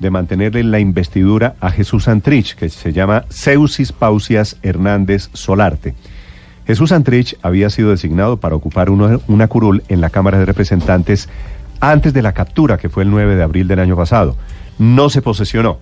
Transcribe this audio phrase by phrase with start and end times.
[0.00, 5.94] de mantenerle la investidura a Jesús Antrich, que se llama Ceusis Pausias Hernández Solarte.
[6.66, 11.28] Jesús Antrich había sido designado para ocupar uno- una curul en la Cámara de Representantes
[11.80, 14.36] antes de la captura, que fue el 9 de abril del año pasado.
[14.78, 15.78] No se posesionó.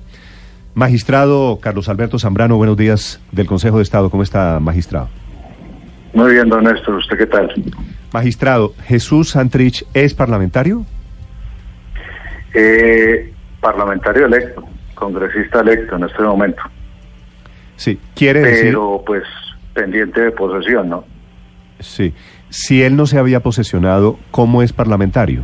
[0.74, 4.10] Magistrado Carlos Alberto Zambrano, buenos días del Consejo de Estado.
[4.10, 5.08] ¿Cómo está, magistrado?
[6.14, 6.94] Muy bien, don Néstor.
[6.96, 7.52] ¿Usted qué tal?
[8.12, 10.84] Magistrado, ¿Jesús Santrich es parlamentario?
[12.54, 13.32] Eh,
[13.66, 14.62] parlamentario electo,
[14.94, 16.62] congresista electo en este momento,
[17.74, 17.98] Sí.
[18.14, 18.66] ¿Quiere decir?
[18.66, 19.24] pero pues
[19.74, 21.04] pendiente de posesión, ¿no?
[21.80, 22.14] Sí.
[22.48, 25.42] Si él no se había posesionado, ¿cómo es parlamentario?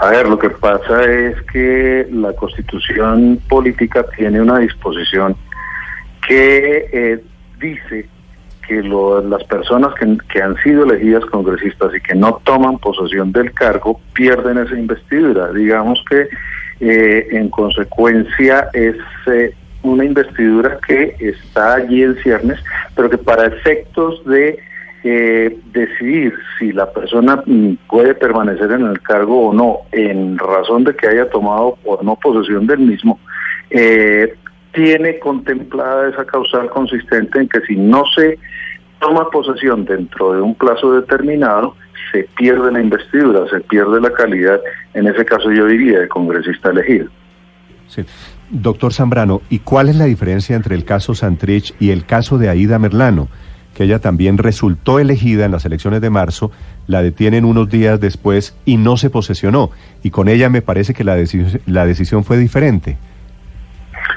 [0.00, 5.36] A ver, lo que pasa es que la constitución política tiene una disposición
[6.26, 7.22] que eh,
[7.60, 8.08] dice
[8.70, 13.52] que lo- las personas que, han sido elegidas congresistas y que no toman posesión del
[13.52, 15.52] cargo pierden esa investidura.
[15.52, 16.28] Digamos que
[16.78, 18.94] eh, en consecuencia es
[19.26, 22.60] eh, una investidura que está allí en ciernes,
[22.94, 24.56] pero que para efectos de
[25.02, 27.42] eh, decidir si la persona
[27.88, 32.14] puede permanecer en el cargo o no, en razón de que haya tomado o no
[32.16, 33.18] posesión del mismo,
[33.70, 34.32] eh,
[34.72, 38.38] tiene contemplada esa causal consistente en que si no se
[39.00, 41.74] toma posesión dentro de un plazo determinado,
[42.12, 44.60] se pierde la investidura, se pierde la calidad,
[44.94, 47.08] en ese caso yo diría, de congresista elegido.
[47.88, 48.04] Sí.
[48.50, 52.48] Doctor Zambrano, ¿y cuál es la diferencia entre el caso Santrich y el caso de
[52.48, 53.28] Aida Merlano?
[53.74, 56.50] Que ella también resultó elegida en las elecciones de marzo,
[56.88, 59.70] la detienen unos días después y no se posesionó.
[60.02, 62.98] Y con ella me parece que la, deci- la decisión fue diferente.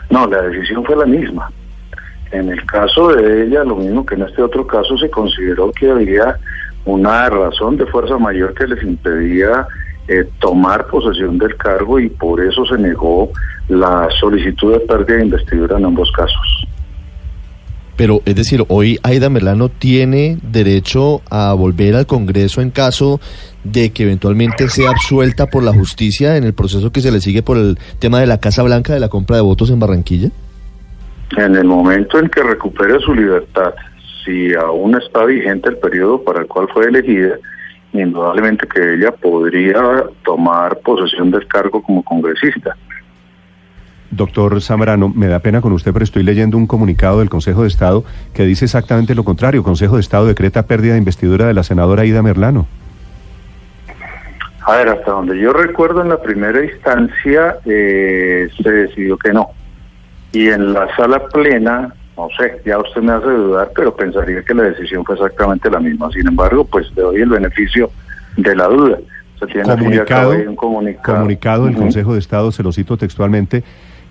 [0.09, 1.51] No, la decisión fue la misma.
[2.33, 5.91] En el caso de ella, lo mismo que en este otro caso, se consideró que
[5.91, 6.37] había
[6.83, 9.67] una razón de fuerza mayor que les impedía
[10.07, 13.31] eh, tomar posesión del cargo y por eso se negó
[13.69, 16.67] la solicitud de pérdida de investidura en ambos casos.
[17.95, 23.21] Pero, es decir, hoy Aida Merlano tiene derecho a volver al Congreso en caso
[23.63, 27.43] de que eventualmente sea absuelta por la justicia en el proceso que se le sigue
[27.43, 30.31] por el tema de la Casa Blanca de la compra de votos en Barranquilla.
[31.37, 33.73] En el momento en que recupere su libertad,
[34.23, 37.35] si aún está vigente el periodo para el cual fue elegida,
[37.93, 42.75] indudablemente que ella podría tomar posesión del cargo como congresista.
[44.11, 47.67] Doctor Zambrano, me da pena con usted, pero estoy leyendo un comunicado del Consejo de
[47.67, 49.61] Estado que dice exactamente lo contrario.
[49.61, 52.67] El Consejo de Estado decreta pérdida de investidura de la senadora Aida Merlano.
[54.65, 59.49] A ver, hasta donde yo recuerdo en la primera instancia eh, se decidió que no.
[60.33, 64.53] Y en la sala plena, no sé, ya usted me hace dudar, pero pensaría que
[64.53, 66.11] la decisión fue exactamente la misma.
[66.11, 67.89] Sin embargo, pues le doy el beneficio
[68.35, 68.97] de la duda.
[69.39, 71.65] Se tiene comunicado, un comunicado.
[71.65, 71.73] Ujú.
[71.75, 73.63] Consejo de Estado, se lo cito textualmente,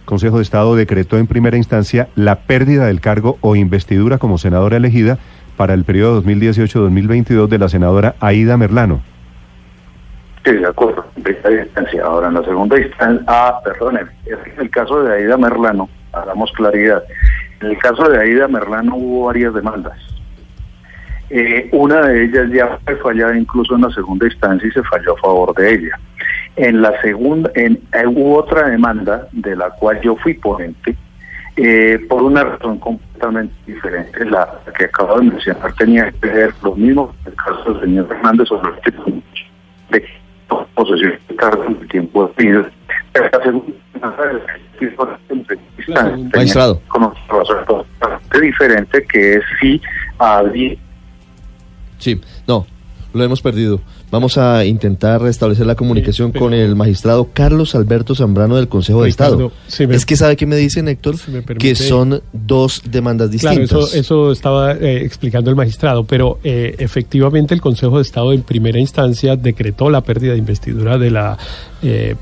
[0.05, 4.77] Consejo de Estado decretó en primera instancia la pérdida del cargo o investidura como senadora
[4.77, 5.19] elegida
[5.57, 9.01] para el periodo 2018-2022 de la senadora Aida Merlano.
[10.45, 12.05] Sí, de acuerdo, en primera instancia.
[12.05, 17.03] Ahora, en la segunda instancia, ah, perdóneme, es el caso de Aida Merlano, hagamos claridad,
[17.61, 19.99] en el caso de Aida Merlano hubo varias demandas.
[21.35, 25.15] Eh, una de ellas ya fue fallada incluso en la segunda instancia y se falló
[25.17, 25.99] a favor de ella.
[26.57, 30.95] En la segunda, en, eh, hubo otra demanda de la cual yo fui ponente,
[31.57, 34.27] eh, por una razón completamente diferente.
[34.27, 38.09] La que acabo de mencionar tenía que ver lo mismo que el caso del señor
[38.09, 39.23] Fernández sobre el
[39.91, 40.05] de
[40.75, 42.67] posesión de cargo en el tiempo de pido.
[46.35, 46.81] Magistrado.
[47.67, 49.81] totalmente diferente que es si
[50.19, 50.75] había
[51.99, 52.67] Sí, no,
[53.15, 53.81] lo hemos perdido.
[54.11, 59.09] Vamos a intentar restablecer la comunicación con el magistrado Carlos Alberto Zambrano del Consejo de
[59.11, 59.53] Ricardo, Estado.
[59.69, 63.31] si me- es que sabe que me dicen, Héctor, si me que son dos demandas
[63.41, 63.95] Claro, distintas.
[63.95, 68.43] eso, eso estaba eh, explicando el magistrado, pero eh, efectivamente el Consejo de Estado en
[68.43, 71.39] primera instancia decretó la pérdida de investidura de la
[71.83, 72.17] eh,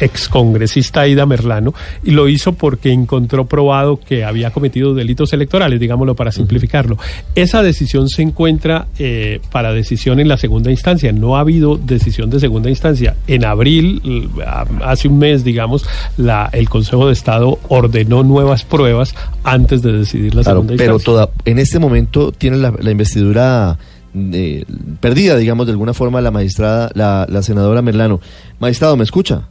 [0.00, 6.14] excongresista Aida Merlano, y lo hizo porque encontró probado que había cometido delitos electorales, digámoslo
[6.14, 6.98] para simplificarlo.
[7.34, 11.12] Esa decisión se encuentra eh, para decisión en la segunda instancia.
[11.12, 13.16] No ha habido decisión de segunda instancia.
[13.26, 15.86] En abril, a- hace un mes, digamos,
[16.16, 20.94] la, el Consejo de Estado ordenó nuevas pruebas antes de decidir la Claro, segunda pero
[20.94, 21.26] instancia.
[21.26, 23.78] toda, en este momento tiene la, la investidura
[24.14, 24.64] eh,
[25.00, 28.20] perdida, digamos, de alguna forma la magistrada, la, la senadora Merlano.
[28.60, 29.48] Magistrado, ¿me escucha?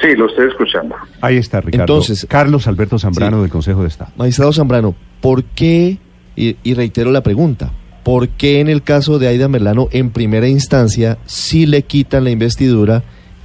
[0.00, 0.94] Sí, lo estoy escuchando.
[1.20, 1.82] Ahí está, Ricardo.
[1.94, 3.42] Entonces- Carlos Alberto Zambrano Sí.
[3.42, 4.12] del Consejo de Estado.
[4.16, 5.98] Magistrado Zambrano, ¿por qué,
[6.36, 7.70] y, y reitero la pregunta,
[8.04, 12.30] ¿por qué en el caso de Aida Merlano en primera instancia sí le quitan la
[12.30, 13.02] investidura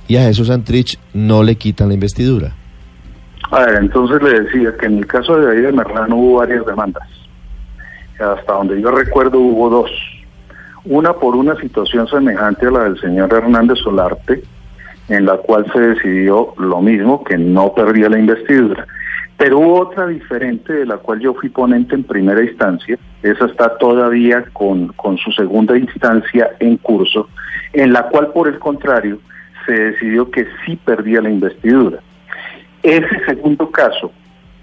[0.08, 2.54] y a Jesús Santrich no le quitan la investidura?
[3.52, 7.04] A ver, entonces le decía que en el caso de Aida Merlano hubo varias demandas.
[8.20, 9.90] Hasta donde yo recuerdo hubo dos.
[10.86, 14.44] Una por una situación semejante a la del señor Hernández Solarte,
[15.10, 18.88] en la cual se decidió lo mismo, que no perdía la investidura.
[19.38, 23.78] Pero hubo otra diferente de la cual yo fui ponente en primera instancia, esa está
[23.78, 27.28] todavía con, con su segunda instancia en curso,
[27.74, 29.20] en la cual por el contrario
[29.66, 32.00] se decidió que sí perdía la investidura.
[32.84, 34.12] Ese segundo caso,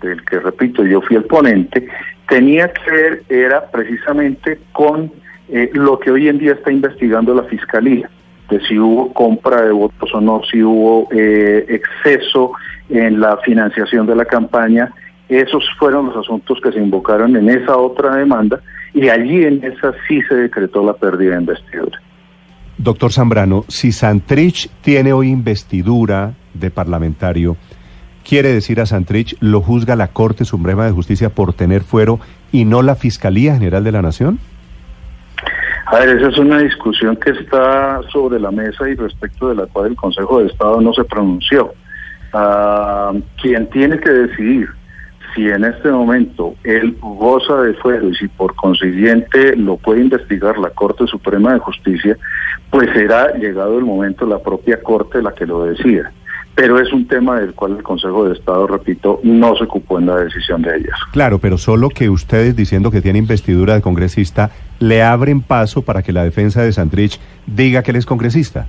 [0.03, 1.89] del que repito yo fui el ponente,
[2.29, 5.11] tenía que ver, era precisamente con
[5.49, 8.09] eh, lo que hoy en día está investigando la Fiscalía,
[8.51, 12.53] de si hubo compra de votos o no, si hubo eh, exceso
[12.89, 14.93] en la financiación de la campaña.
[15.29, 18.61] Esos fueron los asuntos que se invocaron en esa otra demanda
[18.93, 22.01] y allí en esa sí se decretó la pérdida de investidura.
[22.79, 27.57] Doctor Zambrano, si Santrich tiene hoy investidura de parlamentario,
[28.25, 32.19] quiere decir a Santrich lo juzga la Corte Suprema de Justicia por tener fuero
[32.51, 34.41] y no la Fiscalía General de la Nación?
[35.91, 39.67] A ver, esa es una discusión que está sobre la mesa y respecto de la
[39.67, 41.75] cual el Consejo de Estado no se pronunció.
[42.33, 44.69] Ah, quien tiene que decidir
[45.35, 50.59] si en este momento él goza de fuero y si por consiguiente lo puede investigar
[50.59, 52.17] la Corte Suprema de Justicia,
[52.71, 56.13] pues será llegado el momento la propia Corte la que lo decida.
[56.61, 60.05] Pero es un tema del cual el Consejo de Estado, repito, no se ocupó en
[60.05, 60.99] la decisión de ellas.
[61.11, 66.03] Claro, pero solo que ustedes diciendo que tiene investidura de congresista le abren paso para
[66.03, 68.67] que la defensa de Santrich diga que él es congresista.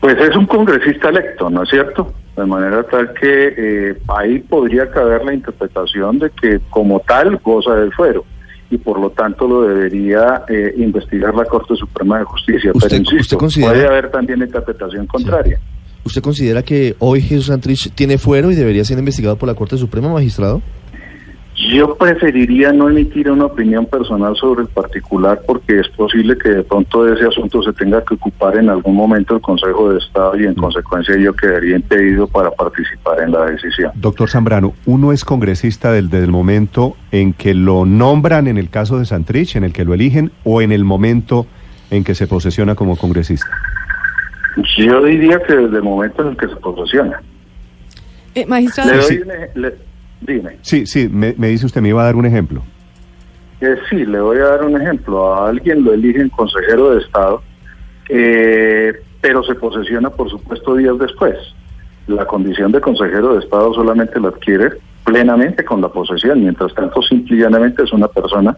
[0.00, 2.14] Pues es un congresista electo, ¿no es cierto?
[2.34, 7.74] De manera tal que eh, ahí podría caber la interpretación de que como tal goza
[7.74, 8.24] del fuero
[8.70, 12.70] y por lo tanto lo debería eh, investigar la Corte Suprema de Justicia.
[12.72, 15.60] ¿Usted- Pero insisto, usted considera- puede haber también interpretación contraria.
[16.04, 19.76] ¿Usted considera que hoy Jesús Santrich tiene fuero y debería ser investigado por la Corte
[19.76, 20.62] Suprema, magistrado?
[21.74, 26.62] Yo preferiría no emitir una opinión personal sobre el particular porque es posible que de
[26.62, 30.40] pronto de ese asunto se tenga que ocupar en algún momento el Consejo de Estado
[30.40, 33.92] y en consecuencia yo quedaría impedido para participar en la decisión.
[33.94, 38.70] Doctor Zambrano, uno es congresista del- desde el momento en que lo nombran en el
[38.70, 41.46] caso de Santrich, en el que lo eligen, o en el momento
[41.90, 43.46] en que se posesiona como congresista.
[44.78, 47.20] Yo diría que desde el momento en el que se posesiona.
[48.34, 49.18] Eh, magistrado, Le doy sí.
[49.22, 49.74] un ej- le-
[50.20, 50.56] dime.
[50.62, 52.62] Sí, sí, me, me dice usted, me iba a dar un ejemplo.
[53.60, 55.34] Eh, sí, le voy a dar un ejemplo.
[55.34, 57.42] A alguien lo eligen consejero de Estado,
[58.08, 61.36] eh, pero se posesiona, por supuesto, días después.
[62.06, 64.70] La condición de consejero de Estado solamente la adquiere
[65.04, 66.40] plenamente con la posesión.
[66.40, 68.56] Mientras tanto, simple y llanamente es una persona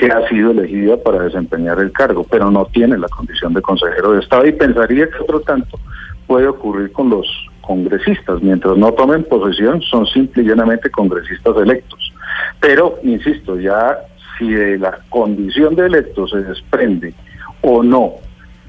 [0.00, 4.12] que ha sido elegida para desempeñar el cargo, pero no tiene la condición de consejero
[4.12, 4.46] de Estado.
[4.46, 5.78] Y pensaría que otro tanto
[6.26, 7.26] puede ocurrir con los
[7.60, 8.40] congresistas.
[8.40, 12.14] Mientras no tomen posesión, son simple y llanamente congresistas electos.
[12.60, 13.98] Pero, insisto, ya
[14.38, 17.12] si de la condición de electo se desprende
[17.60, 18.14] o no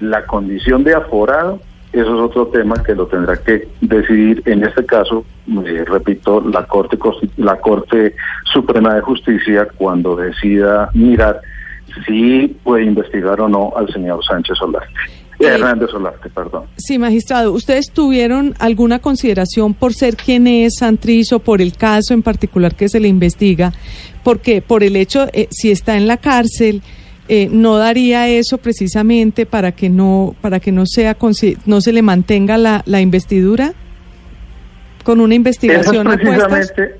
[0.01, 1.61] la condición de aforado,
[1.93, 5.25] eso es otro tema que lo tendrá que decidir, en este caso,
[5.65, 6.97] eh, repito, la Corte,
[7.37, 8.15] la Corte
[8.53, 11.41] Suprema de Justicia cuando decida mirar
[12.05, 14.87] si puede investigar o no al señor Sánchez Solarte.
[15.39, 16.65] Eh, Hernández Solarte, perdón.
[16.77, 22.13] sí, magistrado, ¿ustedes tuvieron alguna consideración por ser quien es Santrich o por el caso
[22.13, 23.73] en particular que se le investiga?
[24.23, 26.83] Porque por el hecho, eh, si está en la cárcel,
[27.33, 31.15] eh, no daría eso precisamente para que no para que no sea
[31.65, 33.71] no se le mantenga la, la investidura
[35.05, 36.95] con una investigación es precisamente,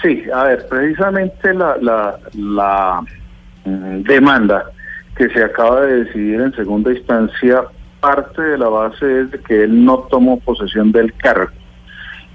[0.00, 3.02] sí, a ver, precisamente la, la, la
[3.64, 4.70] mm, demanda
[5.16, 7.64] que se acaba de decidir en segunda instancia,
[7.98, 11.50] parte de la base es de que él no tomó posesión del cargo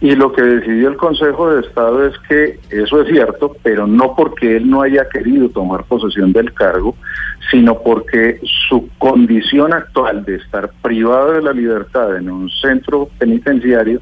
[0.04, 4.14] Y lo que decidió el Consejo de Estado es que eso es cierto, pero no
[4.18, 6.94] porque él no haya querido tomar posesión del cargo,
[7.50, 14.02] sino porque su condición actual de estar privado de la libertad en un centro penitenciario,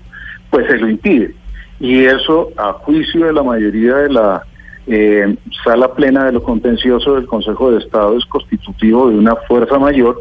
[0.50, 1.36] pues se lo impide.
[1.80, 4.44] Y eso, a juicio de la mayoría de la
[4.88, 9.78] eh, sala plena de lo contencioso del Consejo de Estado, es constitutivo de una fuerza
[9.78, 10.18] mayor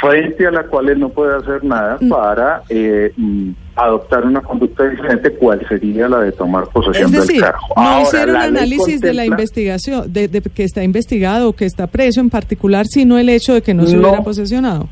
[0.00, 2.08] frente a la cual él no puede hacer nada Mm.
[2.08, 7.34] para eh, mm, adoptar una conducta diferente, cuál sería la de tomar posesión Es decir,
[7.36, 7.66] del cargo.
[7.76, 11.86] no Ahora, hicieron análisis de la investigación, de, de que está investigado o que está
[11.86, 14.08] preso en particular, sino el hecho de que no se No.
[14.08, 14.88] hubiera posesionado.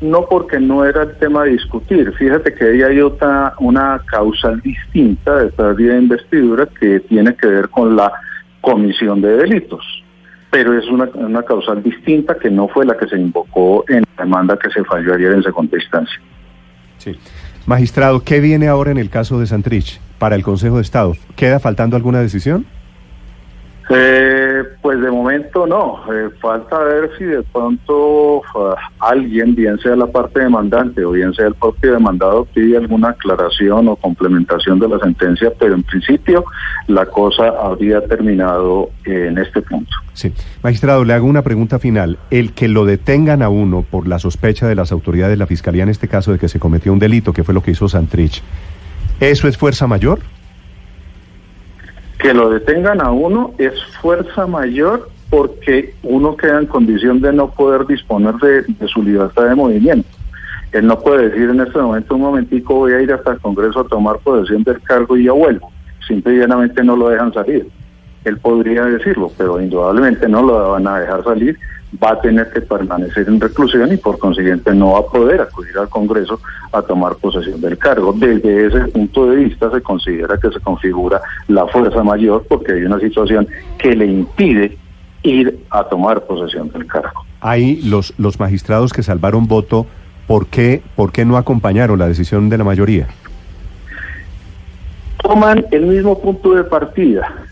[0.00, 2.12] No porque no era el tema a discutir.
[2.14, 7.34] Fíjate que ahí hay otra, una causal distinta de esta vía de investidura que tiene
[7.36, 8.12] que ver con la
[8.60, 9.84] comisión de delitos.
[10.50, 14.24] Pero es una, una causal distinta que no fue la que se invocó en la
[14.24, 16.20] demanda que se falló ayer en segunda instancia.
[16.98, 17.16] Sí.
[17.66, 21.16] Magistrado, ¿qué viene ahora en el caso de Santrich para el Consejo de Estado?
[21.36, 22.66] ¿Queda faltando alguna decisión?
[23.90, 26.00] Eh, pues de momento no.
[26.12, 31.34] Eh, falta ver si de pronto ah, alguien, bien sea la parte demandante o bien
[31.34, 36.44] sea el propio demandado, pide alguna aclaración o complementación de la sentencia, pero en principio
[36.86, 39.90] la cosa habría terminado en este punto.
[40.14, 40.32] Sí.
[40.62, 42.18] Magistrado, le hago una pregunta final.
[42.30, 45.82] El que lo detengan a uno por la sospecha de las autoridades de la Fiscalía,
[45.82, 48.42] en este caso de que se cometió un delito, que fue lo que hizo Santrich,
[49.20, 50.20] ¿eso es fuerza mayor?
[52.24, 57.50] Que lo detengan a uno es fuerza mayor porque uno queda en condición de no
[57.50, 60.08] poder disponer de, su libertad de movimiento.
[60.72, 63.80] Él no puede decir en este momento, un momentico, voy a ir hasta el Congreso
[63.80, 65.70] a tomar posesión del cargo y ya vuelvo.
[66.08, 67.68] Simple y llanamente no lo dejan salir.
[68.24, 71.58] Él podría decirlo, pero indudablemente no lo van a dejar salir.
[72.02, 75.78] Va a tener que permanecer en reclusión y por consiguiente no va a poder acudir
[75.78, 76.40] al Congreso
[76.72, 78.12] a tomar posesión del cargo.
[78.12, 82.82] Desde ese punto de vista se considera que se configura la fuerza mayor porque hay
[82.82, 83.46] una situación
[83.78, 84.76] que le impide
[85.22, 87.24] ir a tomar posesión del cargo.
[87.40, 89.86] Ahí los, los magistrados que salvaron voto,
[90.26, 93.06] ¿por qué, ¿por qué no acompañaron la decisión de la mayoría?
[95.24, 97.43] toman el mismo punto de partida,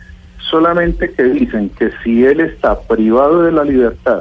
[0.53, 4.21] solamente que dicen que si él está privado de la libertad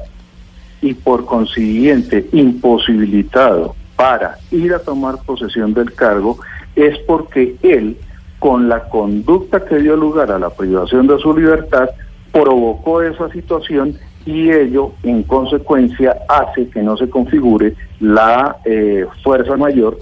[0.81, 6.39] y por consiguiente imposibilitado para ir a tomar posesión del cargo,
[6.75, 7.97] es porque él,
[8.39, 11.89] con la conducta que dio lugar a la privación de su libertad,
[12.31, 13.95] provocó esa situación
[14.25, 19.97] y ello, en consecuencia, hace que no se configure la eh, fuerza mayor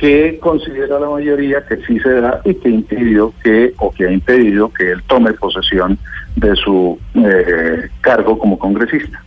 [0.00, 4.10] que considera la mayoría que sí se da y que impidió que o que ha
[4.10, 5.98] impedido que él tome posesión
[6.36, 9.22] de su eh, cargo como congresista.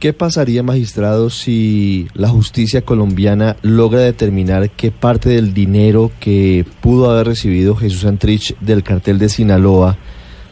[0.00, 7.10] ¿Qué pasaría, magistrado, si la justicia colombiana logra determinar qué parte del dinero que pudo
[7.10, 9.96] haber recibido Jesús Santrich del cartel de Sinaloa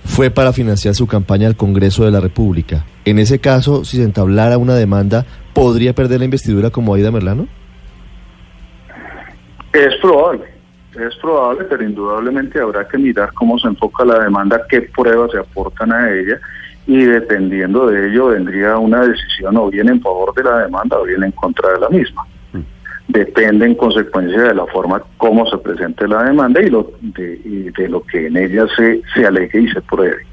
[0.05, 2.87] fue para financiar su campaña al Congreso de la República?
[3.05, 7.49] En ese caso, si se entablara una demanda, ¿podría perder la investidura como Aida Merlano?
[9.77, 10.45] Es probable,
[10.95, 15.39] es probable, pero indudablemente habrá que mirar cómo se enfoca la demanda, qué pruebas se
[15.39, 16.41] aportan a ella
[16.87, 21.05] y dependiendo de ello vendría una decisión o bien en favor de la demanda o
[21.05, 22.27] bien en contra de la misma.
[23.09, 27.71] Depende en consecuencia de la forma como se presente la demanda y, lo, de, y
[27.71, 30.25] de lo que en ella se, se alegue y se pruebe.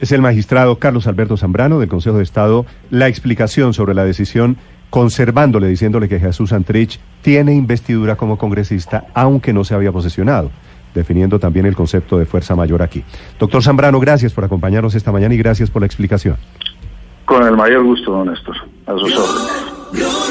[0.00, 4.58] Es el magistrado Carlos Alberto Zambrano del Consejo de Estado la explicación sobre la decisión
[4.90, 10.50] conservándole, diciéndole que Jesús Santrich tiene investidura como congresista, aunque no se había posesionado,
[10.94, 13.04] definiendo también el concepto de fuerza mayor aquí.
[13.38, 16.36] Doctor Zambrano, gracias por acompañarnos esta mañana y gracias por la explicación.
[17.24, 18.56] Con el mayor gusto, don Néstor.
[18.86, 20.29] A sus órdenes.